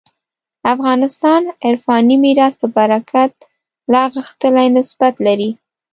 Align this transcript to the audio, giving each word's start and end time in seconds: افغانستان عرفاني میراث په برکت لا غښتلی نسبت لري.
افغانستان 0.73 1.41
عرفاني 1.65 2.15
میراث 2.23 2.53
په 2.61 2.67
برکت 2.77 3.31
لا 3.93 4.03
غښتلی 4.15 4.67
نسبت 4.77 5.13
لري. 5.25 5.49